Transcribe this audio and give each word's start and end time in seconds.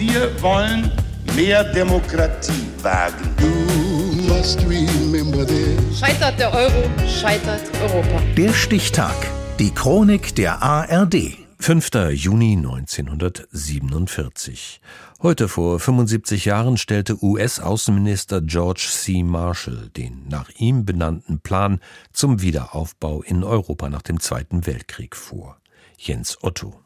Wir 0.00 0.32
wollen 0.40 0.90
mehr 1.36 1.62
Demokratie 1.62 2.66
wagen. 2.80 3.36
Scheitert 5.94 6.40
der 6.40 6.54
Euro, 6.54 6.88
scheitert 7.06 7.60
Europa. 7.82 8.22
Der 8.34 8.54
Stichtag. 8.54 9.14
Die 9.58 9.74
Chronik 9.74 10.34
der 10.36 10.62
ARD. 10.62 11.36
5. 11.58 11.90
Juni 12.12 12.56
1947. 12.56 14.80
Heute 15.22 15.48
vor 15.48 15.78
75 15.78 16.46
Jahren 16.46 16.78
stellte 16.78 17.22
US-Außenminister 17.22 18.40
George 18.40 18.88
C. 18.90 19.22
Marshall 19.22 19.90
den 19.94 20.26
nach 20.30 20.48
ihm 20.56 20.86
benannten 20.86 21.40
Plan 21.40 21.78
zum 22.14 22.40
Wiederaufbau 22.40 23.20
in 23.20 23.44
Europa 23.44 23.90
nach 23.90 24.00
dem 24.00 24.18
Zweiten 24.18 24.66
Weltkrieg 24.66 25.14
vor. 25.14 25.58
Jens 25.98 26.38
Otto. 26.40 26.80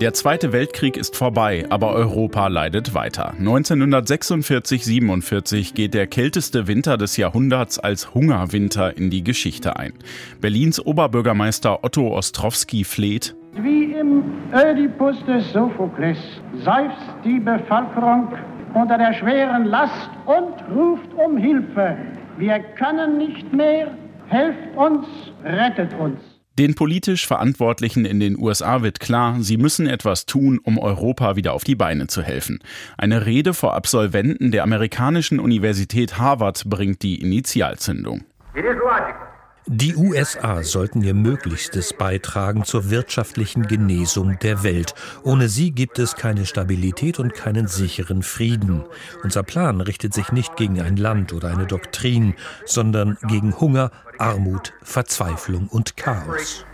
Der 0.00 0.14
Zweite 0.14 0.52
Weltkrieg 0.52 0.96
ist 0.96 1.16
vorbei, 1.16 1.66
aber 1.68 1.92
Europa 1.92 2.48
leidet 2.48 2.94
weiter. 2.94 3.34
1946-47 3.38 5.74
geht 5.74 5.92
der 5.94 6.08
kälteste 6.08 6.66
Winter 6.66 6.96
des 6.96 7.16
Jahrhunderts 7.16 7.78
als 7.78 8.12
Hungerwinter 8.14 8.96
in 8.96 9.10
die 9.10 9.22
Geschichte 9.22 9.76
ein. 9.76 9.92
Berlins 10.40 10.84
Oberbürgermeister 10.84 11.84
Otto 11.84 12.16
Ostrowski 12.16 12.82
fleht, 12.84 13.36
wie 13.54 13.92
im 13.92 14.24
Ödipus 14.52 15.16
des 15.26 15.52
Sophokles 15.52 16.16
seufzt 16.64 17.14
die 17.24 17.38
Bevölkerung 17.38 18.32
unter 18.74 18.96
der 18.96 19.12
schweren 19.12 19.66
Last 19.66 20.08
und 20.24 20.54
ruft 20.74 21.12
um 21.14 21.36
Hilfe. 21.36 21.98
Wir 22.38 22.60
können 22.78 23.18
nicht 23.18 23.52
mehr, 23.52 23.88
helft 24.28 24.74
uns, 24.74 25.06
rettet 25.44 25.92
uns. 25.94 26.31
Den 26.58 26.74
politisch 26.74 27.26
Verantwortlichen 27.26 28.04
in 28.04 28.20
den 28.20 28.38
USA 28.38 28.82
wird 28.82 29.00
klar, 29.00 29.36
sie 29.40 29.56
müssen 29.56 29.86
etwas 29.86 30.26
tun, 30.26 30.60
um 30.62 30.78
Europa 30.78 31.34
wieder 31.34 31.54
auf 31.54 31.64
die 31.64 31.74
Beine 31.74 32.08
zu 32.08 32.22
helfen. 32.22 32.58
Eine 32.98 33.24
Rede 33.24 33.54
vor 33.54 33.72
Absolventen 33.74 34.50
der 34.50 34.62
amerikanischen 34.62 35.40
Universität 35.40 36.18
Harvard 36.18 36.64
bringt 36.66 37.02
die 37.02 37.22
Initialzündung. 37.22 38.24
It 38.54 38.66
is 38.66 38.76
logical. 38.76 39.31
Die 39.66 39.94
USA 39.94 40.64
sollten 40.64 41.02
ihr 41.02 41.14
Möglichstes 41.14 41.92
beitragen 41.92 42.64
zur 42.64 42.90
wirtschaftlichen 42.90 43.68
Genesung 43.68 44.36
der 44.40 44.64
Welt. 44.64 44.94
Ohne 45.22 45.48
sie 45.48 45.70
gibt 45.70 46.00
es 46.00 46.16
keine 46.16 46.46
Stabilität 46.46 47.20
und 47.20 47.32
keinen 47.32 47.68
sicheren 47.68 48.24
Frieden. 48.24 48.84
Unser 49.22 49.44
Plan 49.44 49.80
richtet 49.80 50.14
sich 50.14 50.32
nicht 50.32 50.56
gegen 50.56 50.80
ein 50.80 50.96
Land 50.96 51.32
oder 51.32 51.50
eine 51.50 51.66
Doktrin, 51.66 52.34
sondern 52.64 53.16
gegen 53.28 53.58
Hunger, 53.60 53.92
Armut, 54.18 54.72
Verzweiflung 54.82 55.68
und 55.68 55.96
Chaos. 55.96 56.66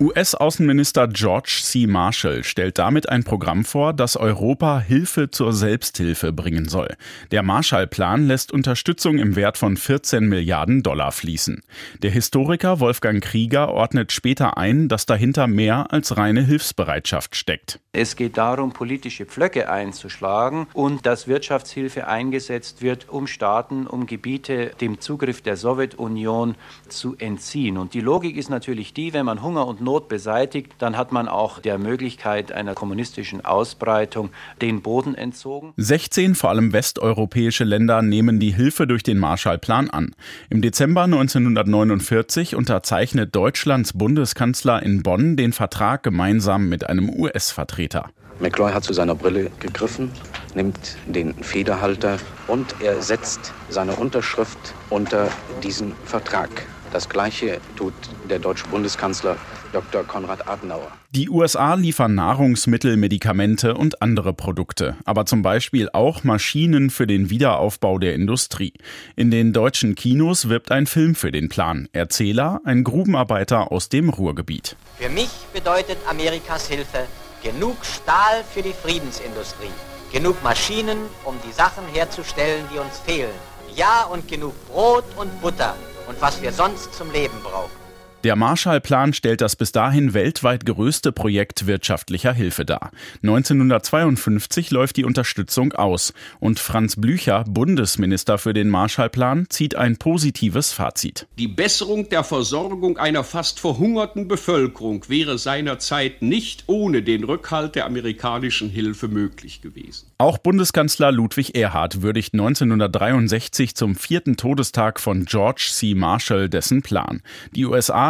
US-Außenminister 0.00 1.08
George 1.08 1.58
C. 1.60 1.88
Marshall 1.88 2.44
stellt 2.44 2.78
damit 2.78 3.08
ein 3.08 3.24
Programm 3.24 3.64
vor, 3.64 3.92
das 3.92 4.16
Europa 4.16 4.78
Hilfe 4.78 5.28
zur 5.32 5.52
Selbsthilfe 5.52 6.32
bringen 6.32 6.68
soll. 6.68 6.94
Der 7.32 7.42
Marshallplan 7.42 8.28
lässt 8.28 8.52
Unterstützung 8.52 9.18
im 9.18 9.34
Wert 9.34 9.58
von 9.58 9.76
14 9.76 10.28
Milliarden 10.28 10.84
Dollar 10.84 11.10
fließen. 11.10 11.64
Der 12.00 12.12
Historiker 12.12 12.78
Wolfgang 12.78 13.20
Krieger 13.24 13.70
ordnet 13.70 14.12
später 14.12 14.56
ein, 14.56 14.86
dass 14.86 15.04
dahinter 15.04 15.48
mehr 15.48 15.92
als 15.92 16.16
reine 16.16 16.42
Hilfsbereitschaft 16.42 17.34
steckt. 17.34 17.80
Es 17.90 18.14
geht 18.14 18.38
darum, 18.38 18.70
politische 18.70 19.26
Pflöcke 19.26 19.68
einzuschlagen 19.68 20.68
und 20.74 21.06
dass 21.06 21.26
Wirtschaftshilfe 21.26 22.06
eingesetzt 22.06 22.82
wird, 22.82 23.08
um 23.08 23.26
Staaten, 23.26 23.88
um 23.88 24.06
Gebiete 24.06 24.70
dem 24.80 25.00
Zugriff 25.00 25.42
der 25.42 25.56
Sowjetunion 25.56 26.54
zu 26.88 27.16
entziehen. 27.18 27.76
Und 27.76 27.94
die 27.94 28.00
Logik 28.00 28.36
ist 28.36 28.50
natürlich 28.50 28.94
die, 28.94 29.12
wenn 29.12 29.26
man 29.26 29.42
Hunger 29.42 29.66
und 29.66 29.80
Not 29.88 30.08
beseitigt, 30.08 30.74
dann 30.80 30.98
hat 30.98 31.12
man 31.12 31.28
auch 31.28 31.60
der 31.60 31.78
Möglichkeit 31.78 32.52
einer 32.52 32.74
kommunistischen 32.74 33.42
Ausbreitung 33.42 34.28
den 34.60 34.82
Boden 34.82 35.14
entzogen. 35.14 35.72
16 35.78 36.34
vor 36.34 36.50
allem 36.50 36.74
westeuropäische 36.74 37.64
Länder 37.64 38.02
nehmen 38.02 38.38
die 38.38 38.50
Hilfe 38.50 38.86
durch 38.86 39.02
den 39.02 39.16
Marshallplan 39.16 39.88
an. 39.88 40.14
Im 40.50 40.60
Dezember 40.60 41.04
1949 41.04 42.54
unterzeichnet 42.54 43.34
Deutschlands 43.34 43.94
Bundeskanzler 43.94 44.82
in 44.82 45.02
Bonn 45.02 45.38
den 45.38 45.54
Vertrag 45.54 46.02
gemeinsam 46.02 46.68
mit 46.68 46.86
einem 46.86 47.08
US-Vertreter. 47.08 48.10
McCloy 48.40 48.72
hat 48.72 48.84
zu 48.84 48.92
seiner 48.92 49.14
Brille 49.14 49.50
gegriffen, 49.58 50.10
nimmt 50.54 50.98
den 51.06 51.32
Federhalter 51.42 52.18
und 52.46 52.74
er 52.80 53.00
setzt 53.00 53.54
seine 53.70 53.96
Unterschrift 53.96 54.58
unter 54.90 55.30
diesen 55.62 55.94
Vertrag. 56.04 56.50
Das 56.92 57.08
gleiche 57.08 57.60
tut 57.76 57.94
der 58.30 58.38
deutsche 58.38 58.66
Bundeskanzler 58.68 59.36
Dr. 59.72 60.04
Konrad 60.04 60.48
Adenauer. 60.48 60.90
Die 61.10 61.28
USA 61.28 61.74
liefern 61.74 62.14
Nahrungsmittel, 62.14 62.96
Medikamente 62.96 63.74
und 63.74 64.00
andere 64.00 64.32
Produkte, 64.32 64.96
aber 65.04 65.26
zum 65.26 65.42
Beispiel 65.42 65.90
auch 65.92 66.24
Maschinen 66.24 66.90
für 66.90 67.06
den 67.06 67.30
Wiederaufbau 67.30 67.98
der 67.98 68.14
Industrie. 68.14 68.72
In 69.16 69.30
den 69.30 69.52
deutschen 69.52 69.94
Kinos 69.94 70.48
wirbt 70.48 70.70
ein 70.72 70.86
Film 70.86 71.14
für 71.14 71.30
den 71.30 71.48
Plan. 71.48 71.88
Erzähler, 71.92 72.60
ein 72.64 72.84
Grubenarbeiter 72.84 73.70
aus 73.70 73.88
dem 73.88 74.08
Ruhrgebiet. 74.08 74.76
Für 74.98 75.10
mich 75.10 75.30
bedeutet 75.52 75.98
Amerikas 76.08 76.68
Hilfe 76.68 77.06
genug 77.42 77.76
Stahl 77.84 78.42
für 78.52 78.62
die 78.62 78.72
Friedensindustrie, 78.72 79.70
genug 80.12 80.42
Maschinen, 80.42 80.98
um 81.24 81.36
die 81.46 81.52
Sachen 81.52 81.84
herzustellen, 81.92 82.64
die 82.72 82.78
uns 82.78 82.98
fehlen. 82.98 83.34
Ja, 83.74 84.04
und 84.04 84.26
genug 84.26 84.54
Brot 84.66 85.04
und 85.16 85.40
Butter 85.40 85.76
und 86.08 86.20
was 86.20 86.40
wir 86.40 86.52
sonst 86.52 86.94
zum 86.94 87.10
Leben 87.12 87.40
brauchen. 87.42 87.87
Der 88.24 88.34
Marshallplan 88.34 89.12
stellt 89.12 89.40
das 89.40 89.54
bis 89.54 89.70
dahin 89.70 90.12
weltweit 90.12 90.66
größte 90.66 91.12
Projekt 91.12 91.68
wirtschaftlicher 91.68 92.32
Hilfe 92.32 92.64
dar. 92.64 92.90
1952 93.22 94.72
läuft 94.72 94.96
die 94.96 95.04
Unterstützung 95.04 95.72
aus 95.74 96.12
und 96.40 96.58
Franz 96.58 96.96
Blücher, 96.96 97.44
Bundesminister 97.48 98.38
für 98.38 98.54
den 98.54 98.70
Marshallplan, 98.70 99.46
zieht 99.50 99.76
ein 99.76 99.98
positives 99.98 100.72
Fazit. 100.72 101.28
Die 101.38 101.46
Besserung 101.46 102.08
der 102.08 102.24
Versorgung 102.24 102.98
einer 102.98 103.22
fast 103.22 103.60
verhungerten 103.60 104.26
Bevölkerung 104.26 105.04
wäre 105.08 105.38
seinerzeit 105.38 106.20
nicht 106.20 106.64
ohne 106.66 107.02
den 107.02 107.22
Rückhalt 107.22 107.76
der 107.76 107.86
amerikanischen 107.86 108.68
Hilfe 108.68 109.06
möglich 109.06 109.62
gewesen. 109.62 110.08
Auch 110.18 110.38
Bundeskanzler 110.38 111.12
Ludwig 111.12 111.54
Erhard 111.54 112.02
würdigt 112.02 112.34
1963 112.34 113.76
zum 113.76 113.94
vierten 113.94 114.36
Todestag 114.36 114.98
von 114.98 115.24
George 115.24 115.68
C. 115.70 115.94
Marshall 115.94 116.48
dessen 116.48 116.82
Plan. 116.82 117.22
Die 117.54 117.64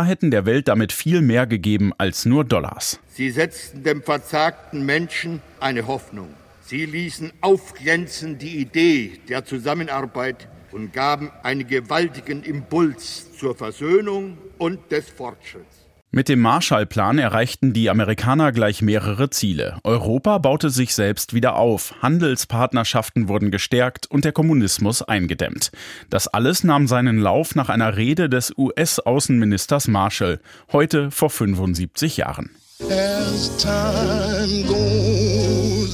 Hätten 0.05 0.31
der 0.31 0.47
Welt 0.47 0.69
damit 0.69 0.93
viel 0.93 1.21
mehr 1.21 1.47
gegeben 1.47 1.93
als 1.99 2.25
nur 2.25 2.45
Dollars. 2.45 3.01
Sie 3.09 3.31
setzten 3.31 3.83
dem 3.83 4.03
verzagten 4.03 4.85
Menschen 4.85 5.41
eine 5.61 5.87
Hoffnung. 5.87 6.29
Sie 6.63 6.85
ließen 6.85 7.33
aufglänzen 7.41 8.39
die 8.39 8.59
Idee 8.59 9.21
der 9.29 9.45
Zusammenarbeit 9.45 10.49
und 10.71 10.93
gaben 10.93 11.31
einen 11.43 11.67
gewaltigen 11.67 12.43
Impuls 12.43 13.33
zur 13.37 13.55
Versöhnung 13.55 14.37
und 14.59 14.91
des 14.93 15.09
Fortschritts. 15.09 15.88
Mit 16.11 16.31
dem 16.31 16.41
Marshallplan 16.41 17.19
erreichten 17.19 17.75
die 17.75 17.91
Amerikaner 17.91 18.51
gleich 18.51 18.81
mehrere 18.81 19.29
Ziele. 19.29 19.77
Europa 19.85 20.39
baute 20.39 20.71
sich 20.71 20.95
selbst 20.95 21.35
wieder 21.35 21.57
auf, 21.57 21.95
Handelspartnerschaften 22.01 23.29
wurden 23.29 23.51
gestärkt 23.51 24.07
und 24.11 24.25
der 24.25 24.33
Kommunismus 24.33 25.03
eingedämmt. 25.03 25.71
Das 26.09 26.27
alles 26.27 26.65
nahm 26.65 26.89
seinen 26.89 27.19
Lauf 27.19 27.55
nach 27.55 27.69
einer 27.69 27.99
Rede 27.99 28.31
des 28.31 28.57
US-Außenministers 28.57 29.89
Marshall, 29.89 30.41
heute 30.73 31.11
vor 31.11 31.29
75 31.29 32.17
Jahren. 32.17 32.57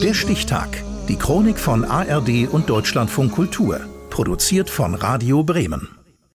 Der 0.00 0.14
Stichtag. 0.14 0.68
Die 1.08 1.16
Chronik 1.16 1.58
von 1.58 1.84
ARD 1.84 2.48
und 2.48 2.70
Deutschlandfunk 2.70 3.32
Kultur. 3.32 3.80
Produziert 4.10 4.70
von 4.70 4.94
Radio 4.94 5.42
Bremen. 5.42 5.88